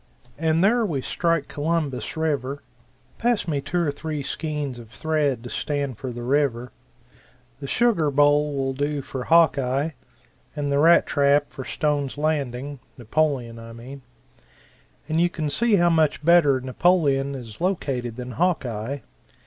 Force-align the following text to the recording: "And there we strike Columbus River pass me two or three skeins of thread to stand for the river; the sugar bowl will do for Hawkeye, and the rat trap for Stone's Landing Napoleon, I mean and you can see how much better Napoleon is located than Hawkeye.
"And 0.39 0.63
there 0.63 0.83
we 0.83 0.99
strike 1.01 1.47
Columbus 1.47 2.17
River 2.17 2.63
pass 3.19 3.47
me 3.47 3.61
two 3.61 3.83
or 3.85 3.91
three 3.91 4.23
skeins 4.23 4.79
of 4.79 4.89
thread 4.89 5.43
to 5.43 5.49
stand 5.51 5.99
for 5.99 6.11
the 6.11 6.23
river; 6.23 6.71
the 7.59 7.67
sugar 7.67 8.09
bowl 8.09 8.55
will 8.55 8.73
do 8.73 9.03
for 9.03 9.25
Hawkeye, 9.25 9.91
and 10.55 10.71
the 10.71 10.79
rat 10.79 11.05
trap 11.05 11.51
for 11.51 11.63
Stone's 11.63 12.17
Landing 12.17 12.79
Napoleon, 12.97 13.59
I 13.59 13.73
mean 13.73 14.01
and 15.07 15.21
you 15.21 15.29
can 15.29 15.51
see 15.51 15.75
how 15.75 15.91
much 15.91 16.25
better 16.25 16.59
Napoleon 16.59 17.35
is 17.35 17.61
located 17.61 18.15
than 18.15 18.31
Hawkeye. 18.31 19.01